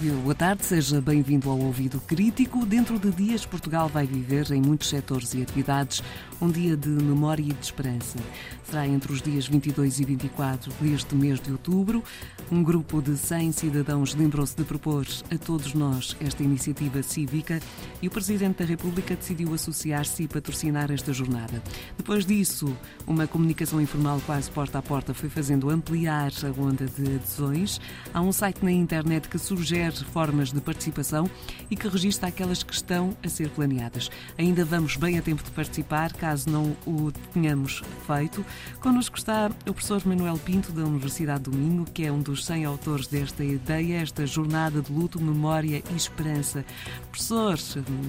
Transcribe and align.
Boa 0.00 0.32
tarde, 0.32 0.64
seja 0.64 1.00
bem-vindo 1.00 1.50
ao 1.50 1.58
Ouvido 1.58 2.00
Crítico. 2.00 2.64
Dentro 2.64 3.00
de 3.00 3.10
dias, 3.10 3.44
Portugal 3.44 3.88
vai 3.88 4.06
viver 4.06 4.48
em 4.52 4.62
muitos 4.62 4.90
setores 4.90 5.34
e 5.34 5.42
atividades 5.42 6.04
um 6.40 6.48
dia 6.48 6.76
de 6.76 6.88
memória 6.88 7.42
e 7.42 7.52
de 7.52 7.64
esperança. 7.64 8.16
Será 8.62 8.86
entre 8.86 9.12
os 9.12 9.20
dias 9.20 9.48
22 9.48 9.98
e 9.98 10.04
24 10.04 10.72
deste 10.80 11.16
mês 11.16 11.40
de 11.40 11.50
outubro. 11.50 12.04
Um 12.48 12.62
grupo 12.62 13.02
de 13.02 13.16
100 13.16 13.50
cidadãos 13.50 14.14
lembrou-se 14.14 14.54
de 14.54 14.62
propor 14.62 15.04
a 15.32 15.36
todos 15.36 15.74
nós 15.74 16.16
esta 16.20 16.44
iniciativa 16.44 17.02
cívica 17.02 17.60
e 18.00 18.06
o 18.06 18.10
Presidente 18.10 18.58
da 18.58 18.64
República 18.64 19.16
decidiu 19.16 19.52
associar-se 19.52 20.22
e 20.22 20.28
patrocinar 20.28 20.92
esta 20.92 21.12
jornada. 21.12 21.60
Depois 21.96 22.24
disso, 22.24 22.72
uma 23.04 23.26
comunicação 23.26 23.80
informal 23.80 24.22
quase 24.24 24.48
porta 24.48 24.78
a 24.78 24.82
porta 24.82 25.12
foi 25.12 25.28
fazendo 25.28 25.68
ampliar 25.70 26.30
a 26.44 26.60
onda 26.60 26.86
de 26.86 27.16
adesões. 27.16 27.80
Há 28.14 28.20
um 28.20 28.32
site 28.32 28.64
na 28.64 28.70
internet 28.70 29.28
que 29.28 29.38
sugere 29.38 29.87
formas 29.96 30.52
de 30.52 30.60
participação 30.60 31.30
e 31.70 31.76
que 31.76 31.88
registra 31.88 32.28
aquelas 32.28 32.62
que 32.62 32.72
estão 32.72 33.16
a 33.22 33.28
ser 33.28 33.48
planeadas. 33.50 34.10
Ainda 34.36 34.64
vamos 34.64 34.96
bem 34.96 35.18
a 35.18 35.22
tempo 35.22 35.42
de 35.42 35.50
participar, 35.50 36.12
caso 36.12 36.50
não 36.50 36.76
o 36.86 37.10
tenhamos 37.32 37.82
feito. 38.06 38.44
Connosco 38.80 39.16
está 39.16 39.50
o 39.62 39.72
professor 39.72 40.04
Manuel 40.06 40.38
Pinto, 40.38 40.72
da 40.72 40.84
Universidade 40.84 41.44
do 41.44 41.56
Minho, 41.56 41.84
que 41.84 42.04
é 42.04 42.12
um 42.12 42.20
dos 42.20 42.44
100 42.44 42.64
autores 42.64 43.06
desta 43.06 43.44
ideia, 43.44 44.00
esta 44.00 44.26
jornada 44.26 44.82
de 44.82 44.92
luto, 44.92 45.20
memória 45.20 45.82
e 45.90 45.96
esperança. 45.96 46.64
Professor, 47.10 47.58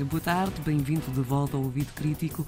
boa 0.10 0.22
tarde, 0.22 0.62
bem-vindo 0.66 1.12
de 1.12 1.22
volta 1.22 1.56
ao 1.56 1.64
Ouvido 1.64 1.94
Crítico. 1.94 2.46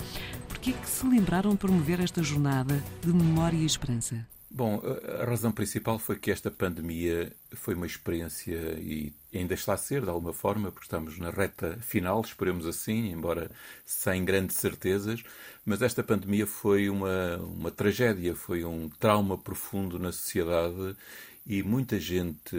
Por 0.47 0.57
que 0.57 0.71
é 0.71 0.73
que 0.73 0.89
se 0.89 1.05
lembraram 1.07 1.51
de 1.51 1.57
promover 1.57 1.99
esta 1.99 2.21
jornada 2.21 2.83
de 3.01 3.13
memória 3.13 3.57
e 3.57 3.65
esperança? 3.65 4.25
Bom, 4.53 4.81
a 5.21 5.23
razão 5.23 5.49
principal 5.49 5.97
foi 5.97 6.17
que 6.19 6.29
esta 6.29 6.51
pandemia 6.51 7.31
foi 7.53 7.73
uma 7.73 7.85
experiência 7.85 8.57
e 8.81 9.13
ainda 9.33 9.53
está 9.53 9.75
a 9.75 9.77
ser, 9.77 10.01
de 10.01 10.09
alguma 10.09 10.33
forma, 10.33 10.69
porque 10.69 10.83
estamos 10.83 11.17
na 11.17 11.29
reta 11.29 11.77
final, 11.79 12.19
esperemos 12.19 12.65
assim, 12.67 13.11
embora 13.11 13.49
sem 13.85 14.25
grandes 14.25 14.57
certezas, 14.57 15.23
mas 15.65 15.81
esta 15.81 16.03
pandemia 16.03 16.45
foi 16.45 16.89
uma, 16.89 17.37
uma 17.37 17.71
tragédia, 17.71 18.35
foi 18.35 18.65
um 18.65 18.89
trauma 18.89 19.37
profundo 19.37 19.97
na 19.97 20.11
sociedade 20.11 20.97
e 21.45 21.63
muita 21.63 21.97
gente, 21.97 22.53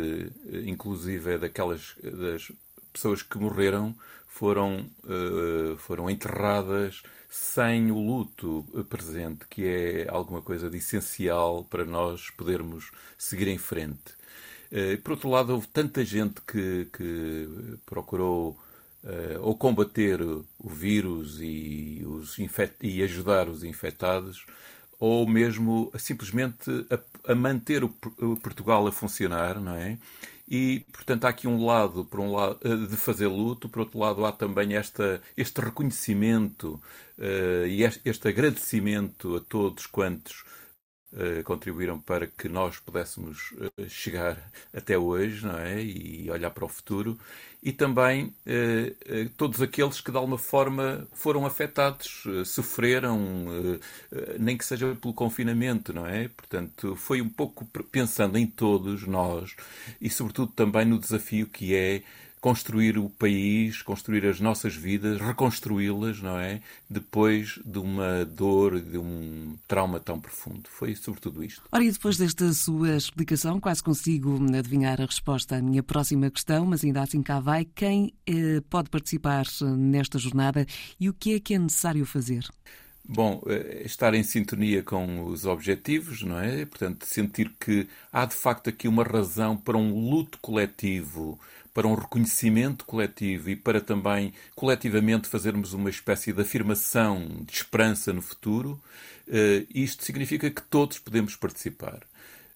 inclusive 0.64 1.36
daquelas 1.36 1.94
das 2.02 2.50
pessoas 2.90 3.22
que 3.22 3.36
morreram, 3.36 3.94
foram, 4.32 4.90
uh, 5.04 5.76
foram 5.76 6.08
enterradas 6.08 7.02
sem 7.28 7.90
o 7.90 7.98
luto 7.98 8.64
presente, 8.88 9.46
que 9.48 9.64
é 9.66 10.06
alguma 10.08 10.40
coisa 10.40 10.70
de 10.70 10.78
essencial 10.78 11.64
para 11.64 11.84
nós 11.84 12.30
podermos 12.30 12.90
seguir 13.16 13.48
em 13.48 13.58
frente. 13.58 14.14
Uh, 14.72 15.00
por 15.02 15.12
outro 15.12 15.28
lado, 15.28 15.52
houve 15.52 15.68
tanta 15.68 16.02
gente 16.02 16.40
que, 16.42 16.88
que 16.92 17.78
procurou 17.84 18.58
uh, 19.04 19.40
ou 19.42 19.54
combater 19.54 20.22
o 20.22 20.46
vírus 20.68 21.38
e, 21.40 22.02
os 22.06 22.36
e 22.80 23.02
ajudar 23.02 23.48
os 23.48 23.62
infectados, 23.62 24.46
ou 25.02 25.26
mesmo 25.26 25.90
simplesmente 25.98 26.70
a, 26.88 27.32
a 27.32 27.34
manter 27.34 27.82
o, 27.82 27.92
o 28.20 28.36
Portugal 28.36 28.86
a 28.86 28.92
funcionar, 28.92 29.60
não 29.60 29.74
é? 29.74 29.98
E, 30.48 30.86
portanto, 30.92 31.24
há 31.24 31.28
aqui 31.30 31.48
um 31.48 31.66
lado, 31.66 32.04
por 32.04 32.20
um 32.20 32.30
lado, 32.30 32.56
eh, 32.62 32.86
de 32.86 32.96
fazer 32.96 33.26
luto, 33.26 33.68
por 33.68 33.80
outro 33.80 33.98
lado, 33.98 34.24
há 34.24 34.30
também 34.30 34.76
esta, 34.76 35.20
este 35.36 35.60
reconhecimento 35.60 36.80
uh, 37.18 37.66
e 37.66 37.82
este, 37.82 38.00
este, 38.04 38.28
agradecimento 38.28 39.34
a 39.34 39.40
todos 39.40 39.86
quantos 39.86 40.44
contribuíram 41.44 41.98
para 41.98 42.26
que 42.26 42.48
nós 42.48 42.78
pudéssemos 42.78 43.52
uh, 43.52 43.88
chegar 43.88 44.50
até 44.74 44.96
hoje, 44.96 45.46
não 45.46 45.58
é? 45.58 45.82
E 45.82 46.30
olhar 46.30 46.50
para 46.50 46.64
o 46.64 46.68
futuro. 46.68 47.18
E 47.62 47.70
também 47.70 48.34
todos 49.36 49.62
aqueles 49.62 50.00
que, 50.00 50.10
de 50.10 50.16
alguma 50.16 50.36
forma, 50.36 51.06
foram 51.12 51.46
afetados, 51.46 52.24
sofreram, 52.44 53.78
nem 54.36 54.58
que 54.58 54.66
seja 54.66 54.96
pelo 55.00 55.14
confinamento, 55.14 55.92
não 55.92 56.04
é? 56.04 56.26
Portanto, 56.26 56.96
foi 56.96 57.22
um 57.22 57.28
pouco 57.28 57.64
pensando 57.92 58.36
em 58.36 58.48
todos 58.48 59.06
nós 59.06 59.54
e, 60.00 60.10
sobretudo, 60.10 60.50
também 60.50 60.84
no 60.84 60.98
desafio 60.98 61.46
que 61.46 61.72
é 61.72 62.02
construir 62.42 62.98
o 62.98 63.08
país, 63.08 63.82
construir 63.82 64.26
as 64.26 64.40
nossas 64.40 64.74
vidas, 64.74 65.20
reconstruí-las, 65.20 66.20
não 66.20 66.36
é? 66.36 66.60
Depois 66.90 67.60
de 67.64 67.78
uma 67.78 68.24
dor, 68.24 68.80
de 68.80 68.98
um 68.98 69.56
trauma 69.68 70.00
tão 70.00 70.20
profundo. 70.20 70.68
Foi 70.68 70.96
sobretudo 70.96 71.44
isto. 71.44 71.62
Ora, 71.70 71.84
e 71.84 71.90
depois 71.92 72.16
desta 72.18 72.52
sua 72.52 72.96
explicação, 72.96 73.60
quase 73.60 73.80
consigo 73.80 74.44
adivinhar 74.58 75.00
a 75.00 75.06
resposta 75.06 75.56
à 75.56 75.62
minha 75.62 75.84
próxima 75.84 76.28
questão, 76.32 76.66
mas 76.66 76.82
ainda 76.82 77.00
assim 77.00 77.22
cá 77.22 77.38
vai. 77.38 77.64
Quem 77.64 78.12
eh, 78.26 78.60
pode 78.68 78.90
participar 78.90 79.46
nesta 79.78 80.18
jornada 80.18 80.66
e 80.98 81.08
o 81.08 81.14
que 81.14 81.34
é 81.34 81.40
que 81.40 81.54
é 81.54 81.58
necessário 81.60 82.04
fazer? 82.04 82.44
Bom, 83.04 83.42
eh, 83.48 83.82
estar 83.84 84.14
em 84.14 84.22
sintonia 84.22 84.82
com 84.82 85.24
os 85.26 85.44
objetivos, 85.44 86.22
não 86.22 86.38
é? 86.40 86.64
Portanto, 86.64 87.04
sentir 87.04 87.52
que 87.58 87.88
há 88.12 88.24
de 88.24 88.34
facto 88.34 88.70
aqui 88.70 88.86
uma 88.86 89.02
razão 89.02 89.56
para 89.56 89.76
um 89.76 90.08
luto 90.08 90.38
coletivo, 90.38 91.38
para 91.74 91.86
um 91.88 91.94
reconhecimento 91.94 92.84
coletivo 92.84 93.50
e 93.50 93.56
para 93.56 93.80
também 93.80 94.32
coletivamente 94.54 95.28
fazermos 95.28 95.72
uma 95.72 95.90
espécie 95.90 96.32
de 96.32 96.42
afirmação 96.42 97.26
de 97.44 97.52
esperança 97.52 98.12
no 98.12 98.22
futuro, 98.22 98.80
uh, 99.28 99.66
isto 99.74 100.04
significa 100.04 100.50
que 100.50 100.62
todos 100.62 100.98
podemos 100.98 101.34
participar. 101.34 102.00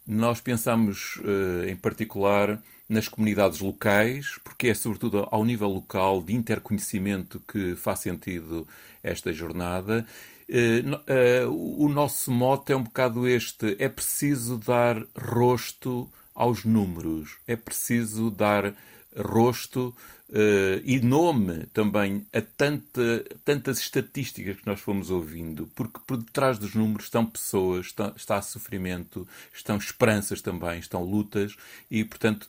Nós 0.06 0.40
pensamos 0.40 1.16
uh, 1.16 1.68
em 1.68 1.74
particular 1.74 2.62
nas 2.88 3.08
comunidades 3.08 3.58
locais, 3.60 4.38
porque 4.44 4.68
é 4.68 4.74
sobretudo 4.74 5.26
ao 5.30 5.44
nível 5.44 5.68
local 5.68 6.22
de 6.22 6.34
interconhecimento 6.34 7.42
que 7.48 7.74
faz 7.74 8.00
sentido 8.00 8.66
esta 9.02 9.32
jornada. 9.32 10.06
Uh, 10.48 11.48
uh, 11.48 11.84
o 11.84 11.88
nosso 11.88 12.30
mote 12.30 12.72
é 12.72 12.76
um 12.76 12.84
bocado 12.84 13.26
este: 13.26 13.76
é 13.78 13.88
preciso 13.88 14.58
dar 14.58 15.02
rosto 15.18 16.08
aos 16.34 16.64
números, 16.64 17.36
é 17.48 17.56
preciso 17.56 18.30
dar 18.30 18.72
rosto 19.16 19.94
uh, 20.28 20.80
e 20.84 21.00
nome 21.00 21.66
também 21.72 22.26
a 22.32 22.40
tanta, 22.40 23.24
tantas 23.44 23.80
estatísticas 23.80 24.56
que 24.58 24.66
nós 24.66 24.80
fomos 24.80 25.10
ouvindo, 25.10 25.68
porque 25.74 25.98
por 26.06 26.18
detrás 26.18 26.58
dos 26.58 26.74
números 26.74 27.06
estão 27.06 27.24
pessoas, 27.26 27.86
está, 27.86 28.12
está 28.16 28.42
sofrimento, 28.42 29.26
estão 29.52 29.76
esperanças 29.76 30.40
também, 30.40 30.78
estão 30.78 31.02
lutas 31.02 31.56
e, 31.90 32.04
portanto, 32.04 32.46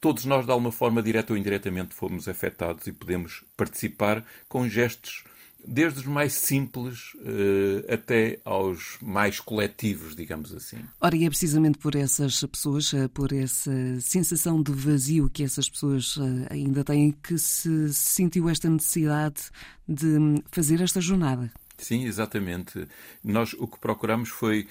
todos 0.00 0.24
nós, 0.24 0.44
de 0.44 0.52
alguma 0.52 0.70
forma, 0.70 1.02
direta 1.02 1.32
ou 1.32 1.38
indiretamente, 1.38 1.94
fomos 1.94 2.28
afetados 2.28 2.86
e 2.86 2.92
podemos 2.92 3.42
participar 3.56 4.24
com 4.48 4.68
gestos 4.68 5.24
desde 5.66 6.00
os 6.00 6.06
mais 6.06 6.34
simples 6.34 7.14
uh, 7.14 7.92
até 7.92 8.38
aos 8.44 8.98
mais 9.00 9.40
coletivos, 9.40 10.14
digamos 10.14 10.54
assim. 10.54 10.78
Ora, 11.00 11.16
e 11.16 11.24
é 11.24 11.28
precisamente 11.28 11.78
por 11.78 11.94
essas 11.94 12.42
pessoas, 12.44 12.92
eh, 12.92 13.08
por 13.08 13.32
essa 13.32 13.72
sensação 14.00 14.62
de 14.62 14.72
vazio 14.72 15.30
que 15.30 15.42
essas 15.42 15.68
pessoas 15.68 16.16
eh, 16.18 16.54
ainda 16.54 16.84
têm, 16.84 17.12
que 17.12 17.38
se 17.38 17.92
sentiu 17.92 18.48
esta 18.48 18.68
necessidade 18.68 19.50
de 19.88 20.42
fazer 20.50 20.80
esta 20.80 21.00
jornada. 21.00 21.50
Sim, 21.78 22.04
exatamente. 22.04 22.86
Nós 23.22 23.54
o 23.54 23.66
que 23.66 23.78
procuramos 23.78 24.28
foi. 24.28 24.66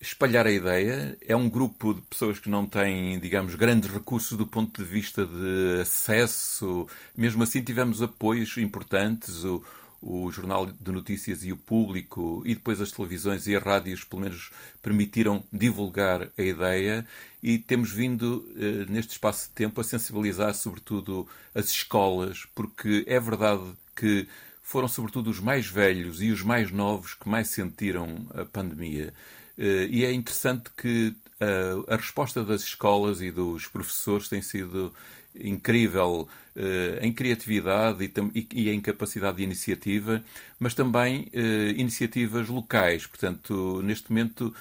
Espalhar 0.00 0.46
a 0.46 0.50
ideia. 0.50 1.16
É 1.26 1.34
um 1.34 1.48
grupo 1.48 1.94
de 1.94 2.02
pessoas 2.02 2.38
que 2.38 2.50
não 2.50 2.66
têm, 2.66 3.18
digamos, 3.18 3.54
grandes 3.54 3.90
recursos 3.90 4.36
do 4.36 4.46
ponto 4.46 4.82
de 4.82 4.88
vista 4.88 5.24
de 5.24 5.80
acesso. 5.80 6.86
Mesmo 7.16 7.42
assim, 7.42 7.62
tivemos 7.62 8.02
apoios 8.02 8.56
importantes. 8.58 9.44
O, 9.44 9.64
o 10.00 10.30
Jornal 10.30 10.66
de 10.66 10.92
Notícias 10.92 11.44
e 11.44 11.52
o 11.52 11.56
Público, 11.56 12.42
e 12.44 12.54
depois 12.54 12.80
as 12.80 12.92
televisões 12.92 13.46
e 13.46 13.56
as 13.56 13.62
rádios, 13.62 14.04
pelo 14.04 14.22
menos, 14.22 14.50
permitiram 14.82 15.42
divulgar 15.52 16.28
a 16.38 16.42
ideia. 16.42 17.06
E 17.42 17.58
temos 17.58 17.90
vindo, 17.90 18.46
eh, 18.56 18.86
neste 18.88 19.12
espaço 19.12 19.48
de 19.48 19.54
tempo, 19.54 19.80
a 19.80 19.84
sensibilizar, 19.84 20.54
sobretudo, 20.54 21.26
as 21.54 21.70
escolas, 21.70 22.46
porque 22.54 23.04
é 23.06 23.18
verdade 23.18 23.64
que 23.94 24.28
foram, 24.62 24.88
sobretudo, 24.88 25.30
os 25.30 25.40
mais 25.40 25.66
velhos 25.66 26.22
e 26.22 26.30
os 26.30 26.42
mais 26.42 26.70
novos 26.70 27.14
que 27.14 27.28
mais 27.28 27.48
sentiram 27.48 28.26
a 28.34 28.44
pandemia. 28.44 29.12
Eh, 29.58 29.88
e 29.90 30.04
é 30.04 30.12
interessante 30.12 30.70
que 30.76 31.14
eh, 31.40 31.84
a 31.88 31.96
resposta 31.96 32.44
das 32.44 32.62
escolas 32.62 33.20
e 33.20 33.30
dos 33.30 33.66
professores 33.66 34.28
tem 34.28 34.42
sido 34.42 34.92
incrível 35.38 36.26
uh, 36.56 36.98
em 37.02 37.12
criatividade 37.12 38.10
e, 38.34 38.48
e, 38.54 38.70
em 38.70 38.80
capacidade 38.80 39.36
de 39.36 39.42
iniciativa, 39.42 40.24
mas 40.58 40.72
também 40.72 41.30
iniciativas 41.76 42.48
locais. 42.48 43.06
Portanto, 43.06 43.82
neste 43.82 44.10
momento, 44.10 44.54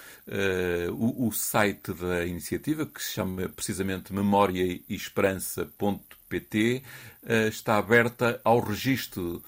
o, 0.92 1.28
o, 1.28 1.32
site 1.32 1.94
da 1.94 2.26
iniciativa, 2.26 2.86
que 2.86 3.02
se 3.02 3.14
chama 3.14 3.48
precisamente 3.48 4.12
memória 4.12 4.62
e 4.66 4.84
esperança.pt, 4.90 6.84
está 7.48 7.78
aberta 7.78 8.42
ao 8.44 8.60
registro 8.60 9.42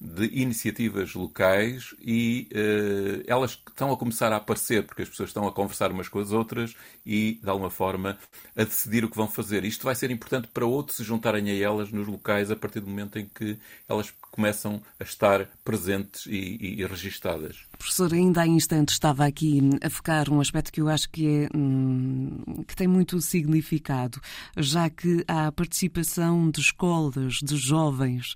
de 0.00 0.26
iniciativas 0.26 1.14
locais 1.14 1.94
e 2.00 2.48
uh, 2.52 3.24
elas 3.26 3.52
estão 3.52 3.90
a 3.92 3.96
começar 3.96 4.30
a 4.32 4.36
aparecer, 4.36 4.84
porque 4.84 5.02
as 5.02 5.08
pessoas 5.08 5.30
estão 5.30 5.48
a 5.48 5.52
conversar 5.52 5.90
umas 5.90 6.08
com 6.08 6.18
as 6.18 6.32
outras 6.32 6.76
e, 7.04 7.40
de 7.42 7.48
alguma 7.48 7.70
forma, 7.70 8.18
a 8.54 8.64
decidir 8.64 9.04
o 9.04 9.10
que 9.10 9.16
vão 9.16 9.26
fazer. 9.26 9.64
Isto 9.64 9.84
vai 9.84 9.94
ser 9.94 10.10
importante 10.10 10.48
para 10.48 10.66
outros 10.66 10.98
se 10.98 11.04
juntarem 11.04 11.50
a 11.50 11.56
elas 11.56 11.90
nos 11.90 12.06
locais 12.06 12.50
a 12.50 12.56
partir 12.56 12.80
do 12.80 12.88
momento 12.88 13.18
em 13.18 13.26
que 13.26 13.58
elas 13.88 14.12
começam 14.36 14.82
a 15.00 15.02
estar 15.02 15.48
presentes 15.64 16.26
e, 16.26 16.76
e, 16.78 16.86
registadas. 16.86 17.64
Professor, 17.78 18.12
ainda 18.12 18.42
há 18.42 18.46
instantes 18.46 18.94
estava 18.94 19.24
aqui 19.24 19.60
a 19.82 19.90
focar 19.90 20.30
um 20.30 20.40
aspecto 20.40 20.70
que 20.70 20.80
eu 20.80 20.88
acho 20.88 21.08
que, 21.10 21.26
é, 21.26 21.48
hum, 21.56 22.62
que 22.68 22.76
tem 22.76 22.86
muito 22.86 23.20
significado, 23.20 24.20
já 24.56 24.88
que 24.90 25.24
há 25.26 25.48
a 25.48 25.52
participação 25.52 26.50
de 26.50 26.60
escolas, 26.60 27.34
de 27.42 27.56
jovens. 27.56 28.34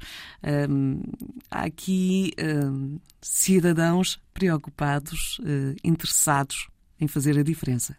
Hum, 0.68 1.02
há 1.50 1.64
aqui 1.64 2.32
hum, 2.42 2.98
cidadãos 3.20 4.18
preocupados, 4.32 5.38
uh, 5.40 5.76
interessados 5.84 6.68
em 6.98 7.06
fazer 7.06 7.38
a 7.38 7.42
diferença. 7.42 7.96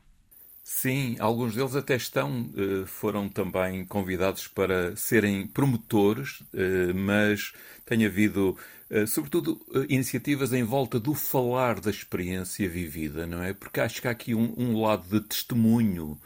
Sim, 0.74 1.16
alguns 1.20 1.54
deles 1.54 1.76
até 1.76 1.96
estão, 1.96 2.50
eh, 2.58 2.86
foram 2.88 3.28
também 3.30 3.86
convidados 3.86 4.48
para 4.48 4.96
serem 4.96 5.46
promotores, 5.46 6.42
eh, 6.54 6.92
mas 6.94 7.52
tem 7.86 8.04
havido, 8.06 8.58
eh, 8.90 9.06
sobretudo, 9.06 9.60
iniciativas 9.90 10.54
em 10.54 10.64
volta 10.64 11.00
do 11.00 11.14
falar 11.14 11.80
da 11.80 11.92
experiência 11.92 12.68
vivida, 12.70 13.28
não 13.28 13.44
é? 13.44 13.54
Porque 13.54 13.80
acho 13.80 14.02
que 14.02 14.08
há 14.08 14.12
aqui 14.12 14.34
um, 14.34 14.54
um 14.58 14.82
lado 14.82 15.08
de 15.08 15.20
testemunho, 15.28 16.18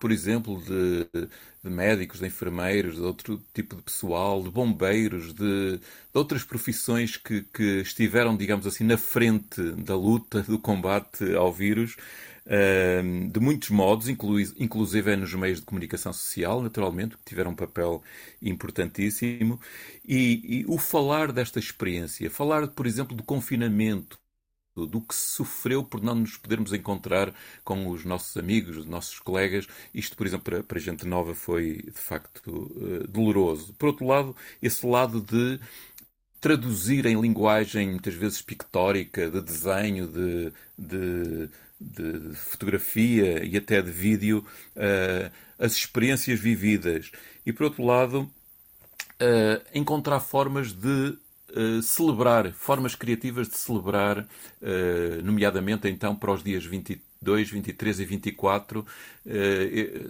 por 0.00 0.12
exemplo, 0.12 0.60
de, 0.62 1.04
de, 1.64 1.70
médicos, 1.70 2.20
de 2.20 2.26
enfermeiros, 2.26 2.96
de 2.96 3.02
outro 3.02 3.40
tipo 3.54 3.76
de 3.76 3.82
pessoal, 3.82 4.42
de 4.42 4.50
bombeiros, 4.50 5.32
de, 5.34 5.78
de 5.78 5.80
outras 6.14 6.44
profissões 6.44 7.16
que, 7.16 7.42
que 7.52 7.80
estiveram, 7.80 8.36
digamos 8.36 8.66
assim, 8.66 8.84
na 8.84 8.96
frente 8.96 9.60
da 9.72 9.96
luta, 9.96 10.42
do 10.42 10.58
combate 10.58 11.34
ao 11.34 11.52
vírus 11.52 11.96
de 13.32 13.40
muitos 13.40 13.70
modos, 13.70 14.08
inclusive 14.08 15.16
nos 15.16 15.32
meios 15.34 15.60
de 15.60 15.66
comunicação 15.66 16.12
social, 16.12 16.60
naturalmente, 16.60 17.16
que 17.16 17.24
tiveram 17.24 17.52
um 17.52 17.56
papel 17.56 18.02
importantíssimo. 18.40 19.60
E, 20.06 20.60
e 20.60 20.64
o 20.66 20.78
falar 20.78 21.32
desta 21.32 21.58
experiência, 21.58 22.30
falar, 22.30 22.68
por 22.68 22.86
exemplo, 22.86 23.16
do 23.16 23.22
confinamento, 23.22 24.18
do 24.74 25.00
que 25.02 25.14
se 25.14 25.28
sofreu 25.28 25.84
por 25.84 26.02
não 26.02 26.14
nos 26.14 26.36
podermos 26.36 26.72
encontrar 26.72 27.34
com 27.62 27.88
os 27.88 28.04
nossos 28.04 28.36
amigos, 28.36 28.78
os 28.78 28.86
nossos 28.86 29.18
colegas. 29.18 29.66
Isto, 29.94 30.16
por 30.16 30.26
exemplo, 30.26 30.44
para, 30.44 30.62
para 30.62 30.78
gente 30.80 31.06
nova 31.06 31.34
foi 31.34 31.82
de 31.82 31.90
facto 31.92 32.48
uh, 32.48 33.06
doloroso. 33.06 33.74
Por 33.74 33.88
outro 33.88 34.06
lado, 34.06 34.34
esse 34.62 34.86
lado 34.86 35.20
de 35.20 35.60
traduzir 36.40 37.06
em 37.06 37.20
linguagem 37.20 37.88
muitas 37.90 38.14
vezes 38.14 38.42
pictórica, 38.42 39.30
de 39.30 39.40
desenho, 39.40 40.08
de, 40.08 40.52
de 40.76 41.50
de 41.82 42.34
fotografia 42.34 43.44
e 43.44 43.56
até 43.56 43.82
de 43.82 43.90
vídeo 43.90 44.44
uh, 44.76 45.30
as 45.58 45.72
experiências 45.72 46.38
vividas. 46.38 47.10
E, 47.44 47.52
por 47.52 47.64
outro 47.64 47.84
lado, 47.84 48.20
uh, 48.22 49.62
encontrar 49.74 50.20
formas 50.20 50.72
de 50.72 51.18
uh, 51.56 51.82
celebrar, 51.82 52.52
formas 52.52 52.94
criativas 52.94 53.48
de 53.48 53.56
celebrar, 53.56 54.26
nomeadamente 55.24 55.88
então 55.88 56.14
para 56.14 56.32
os 56.32 56.42
dias 56.42 56.64
22, 56.64 57.50
23 57.50 58.00
e 58.00 58.04
24. 58.04 58.86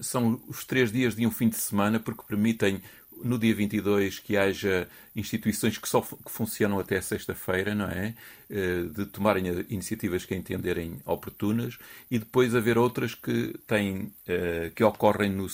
são 0.02 0.40
os 0.46 0.64
três 0.64 0.92
dias 0.92 1.14
de 1.14 1.26
um 1.26 1.30
fim 1.30 1.48
de 1.48 1.56
semana 1.56 1.98
porque 1.98 2.22
permitem 2.28 2.82
no 3.22 3.38
dia 3.38 3.54
22 3.54 4.18
que 4.18 4.36
haja 4.36 4.88
instituições 5.14 5.78
que 5.78 5.88
só 5.88 6.00
que 6.00 6.30
funcionam 6.30 6.78
até 6.78 7.00
sexta-feira, 7.00 7.74
não 7.74 7.86
é? 7.86 8.14
Eh, 8.50 8.84
de 8.94 9.06
tomarem 9.06 9.44
iniciativas 9.68 10.24
que 10.24 10.34
entenderem 10.34 10.98
oportunas 11.04 11.78
e 12.10 12.18
depois 12.18 12.54
haver 12.54 12.76
outras 12.78 13.14
que 13.14 13.54
têm 13.66 14.12
eh, 14.26 14.70
que 14.74 14.82
ocorrem 14.84 15.30
no, 15.30 15.46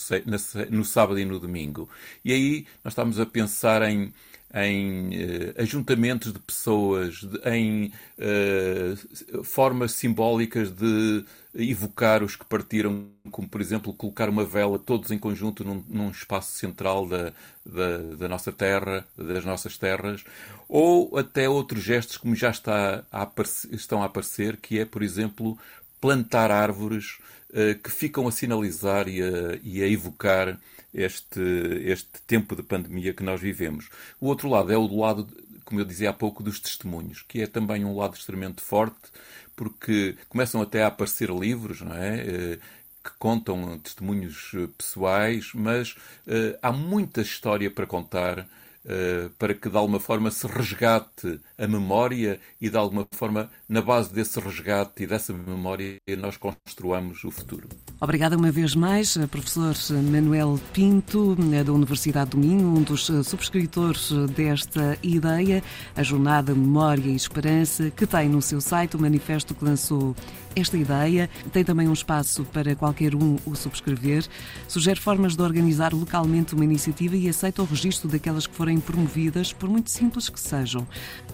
no 0.70 0.84
sábado 0.84 1.19
e 1.19 1.25
no 1.25 1.38
domingo. 1.38 1.88
E 2.25 2.32
aí 2.32 2.66
nós 2.82 2.93
estamos 2.93 3.20
a 3.20 3.26
pensar 3.26 3.82
em 3.82 4.12
em 4.55 5.09
uh, 5.09 5.55
ajuntamentos 5.59 6.33
de 6.33 6.39
pessoas, 6.39 7.17
de, 7.17 7.39
em 7.50 7.93
uh, 8.19 9.45
formas 9.45 9.93
simbólicas 9.93 10.71
de 10.71 11.25
evocar 11.55 12.23
os 12.23 12.37
que 12.37 12.45
partiram, 12.45 13.09
como 13.31 13.49
por 13.49 13.61
exemplo 13.61 13.93
colocar 13.93 14.29
uma 14.29 14.45
vela 14.45 14.79
todos 14.79 15.11
em 15.11 15.19
conjunto 15.19 15.65
num, 15.65 15.85
num 15.89 16.11
espaço 16.11 16.53
central 16.53 17.06
da, 17.06 17.33
da, 17.65 17.99
da, 18.17 18.29
nossa 18.29 18.53
terra, 18.53 19.05
das 19.17 19.45
nossas 19.45 19.77
terras, 19.77 20.25
ou 20.69 21.19
até 21.19 21.49
outros 21.49 21.83
gestos 21.83 22.17
como 22.17 22.35
já 22.35 22.50
está 22.50 23.05
a 23.12 23.29
estão 23.71 24.03
a 24.03 24.06
aparecer, 24.06 24.56
que 24.56 24.79
é, 24.79 24.85
por 24.85 25.03
exemplo, 25.03 25.59
plantar 26.00 26.50
árvores 26.50 27.19
uh, 27.50 27.79
que 27.83 27.91
ficam 27.91 28.27
a 28.27 28.33
sinalizar 28.33 29.09
e 29.09 29.23
a, 29.23 29.59
e 29.62 29.83
a 29.83 29.89
evocar 29.89 30.59
este, 30.93 31.40
este 31.85 32.20
tempo 32.26 32.56
de 32.56 32.62
pandemia 32.62 33.12
que 33.12 33.23
nós 33.23 33.40
vivemos. 33.40 33.88
O 34.20 34.26
outro 34.26 34.49
lado 34.49 34.73
é 34.73 34.76
o 34.76 34.88
do 34.88 34.99
lado, 34.99 35.29
como 35.64 35.81
eu 35.81 35.85
dizia 35.85 36.11
há 36.11 36.12
pouco, 36.12 36.43
dos 36.43 36.61
testemunhos, 36.61 37.23
que 37.23 37.43
é 37.43 37.46
também 37.46 37.85
um 37.85 37.96
lado 37.96 38.14
extremamente 38.14 38.61
forte, 38.61 39.11
porque 39.55 40.17
começam 40.29 40.62
até 40.62 40.82
a 40.82 40.87
aparecer 40.87 41.31
livros, 41.31 41.81
não 41.81 41.94
é? 41.94 42.20
Eh, 42.20 42.58
que 43.02 43.11
contam 43.19 43.79
testemunhos 43.79 44.52
eh, 44.55 44.69
pessoais, 44.76 45.50
mas 45.55 45.93
uh, 46.26 46.58
há 46.62 46.70
muita 46.73 47.23
história 47.23 47.70
para 47.70 47.87
contar 47.87 48.40
uh, 48.40 49.31
para 49.38 49.55
que 49.55 49.69
de 49.69 49.76
alguma 49.76 50.00
forma 50.00 50.31
se 50.31 50.46
resgate 50.46 51.40
a 51.56 51.67
memória 51.67 52.40
e 52.61 52.69
de 52.69 52.76
alguma 52.76 53.06
forma, 53.12 53.50
na 53.69 53.81
base 53.81 54.12
desse 54.12 54.38
resgate 54.40 55.05
e 55.05 55.06
dessa 55.06 55.32
memória, 55.32 55.99
nós 56.19 56.37
construamos 56.37 57.25
o 57.25 57.31
futuro. 57.31 57.69
Obrigada 58.00 58.37
uma 58.37 58.53
vez 58.53 58.77
mais, 58.77 59.17
eh, 59.17 59.27
professor 59.27 59.75
Manuel 60.09 60.61
Pinto, 60.73 61.37
eh, 61.53 61.65
da 61.65 61.73
Universidade 61.73 62.31
do 62.31 62.39
Minho, 62.39 62.69
um 62.69 62.81
dos 62.81 63.11
eh, 63.11 63.25
subscritores 63.25 64.12
desta 64.37 64.97
ideia, 65.03 65.65
a 65.97 66.03
Jornada 66.05 66.55
Memória 66.55 67.11
e 67.11 67.17
Esperança, 67.17 67.91
que 67.91 68.06
tem 68.06 68.29
no 68.29 68.41
seu 68.41 68.61
site 68.61 68.95
o 68.95 69.00
manifesto 69.00 69.53
que 69.53 69.65
lançou 69.65 70.15
esta 70.55 70.77
ideia. 70.77 71.29
Tem 71.53 71.65
também 71.65 71.89
um 71.89 71.93
espaço 71.93 72.45
para 72.45 72.77
qualquer 72.77 73.17
um 73.17 73.37
o 73.45 73.55
subscrever. 73.55 74.25
Sugere 74.67 74.99
formas 75.00 75.37
de 75.37 75.43
organizar 75.43 75.93
localmente 75.93 76.55
uma 76.55 76.65
iniciativa 76.65 77.15
e 77.17 77.29
aceita 77.29 77.61
o 77.62 77.65
registro 77.65 78.09
daquelas 78.09 78.47
que 78.47 78.55
forem 78.55 78.79
promovidas, 78.79 79.53
por 79.53 79.69
muito 79.69 79.91
simples 79.91 80.29
que 80.29 80.39
sejam. 80.41 80.87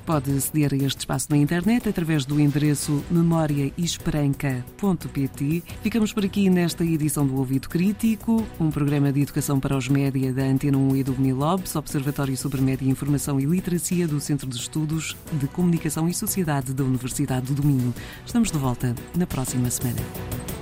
Pode 0.06 0.30
aceder 0.30 0.72
a 0.72 0.76
este 0.76 1.00
espaço 1.00 1.26
na 1.30 1.36
internet 1.36 1.86
através 1.88 2.24
do 2.24 2.40
endereço 2.40 3.04
memoriaesperanca.pt. 3.10 5.62
Ficamos 5.82 6.12
por 6.12 6.24
aqui 6.24 6.44
nesta 6.54 6.84
edição 6.84 7.26
do 7.26 7.36
Ouvido 7.36 7.68
Crítico, 7.68 8.46
um 8.60 8.70
programa 8.70 9.12
de 9.12 9.20
educação 9.20 9.58
para 9.58 9.76
os 9.76 9.88
média 9.88 10.32
da 10.32 10.44
Antena 10.44 10.78
1 10.78 10.96
e 10.96 11.02
do 11.02 11.12
Unilobs, 11.12 11.74
Observatório 11.74 12.36
sobre 12.36 12.60
Média, 12.60 12.88
Informação 12.88 13.40
e 13.40 13.44
Literacia 13.44 14.06
do 14.06 14.20
Centro 14.20 14.48
de 14.48 14.56
Estudos 14.56 15.16
de 15.32 15.48
Comunicação 15.48 16.08
e 16.08 16.14
Sociedade 16.14 16.72
da 16.72 16.84
Universidade 16.84 17.52
do 17.52 17.66
Minho. 17.66 17.92
Estamos 18.24 18.52
de 18.52 18.58
volta 18.58 18.94
na 19.16 19.26
próxima 19.26 19.68
semana. 19.68 20.53